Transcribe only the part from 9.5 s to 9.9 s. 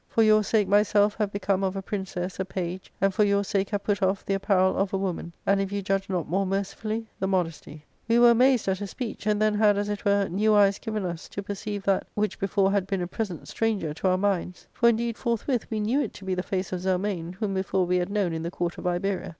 had, as